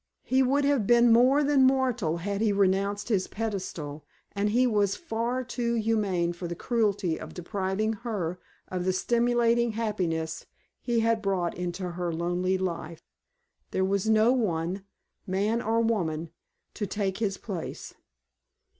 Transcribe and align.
He 0.23 0.41
would 0.41 0.65
have 0.65 0.87
been 0.87 1.11
more 1.13 1.43
than 1.43 1.61
mortal 1.63 2.17
had 2.17 2.41
he 2.41 2.51
renounced 2.51 3.09
his 3.09 3.27
pedestal 3.27 4.03
and 4.31 4.49
he 4.49 4.65
was 4.65 4.95
far 4.95 5.43
too 5.43 5.75
humane 5.75 6.33
for 6.33 6.47
the 6.47 6.55
cruelty 6.55 7.19
of 7.19 7.35
depriving 7.35 7.93
her 8.01 8.39
of 8.67 8.83
the 8.83 8.93
stimulating 8.93 9.73
happiness 9.73 10.47
he 10.81 11.01
had 11.01 11.21
brought 11.21 11.55
into 11.55 11.91
her 11.91 12.11
lonely 12.11 12.57
life. 12.57 13.03
There 13.69 13.85
was 13.85 14.09
no 14.09 14.31
one, 14.31 14.83
man 15.27 15.61
or 15.61 15.79
woman, 15.81 16.31
to 16.73 16.87
take 16.87 17.19
his 17.19 17.37
place. 17.37 17.93